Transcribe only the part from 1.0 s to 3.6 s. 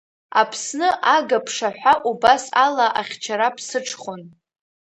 ага ԥшаҳәа убас ала ахьчара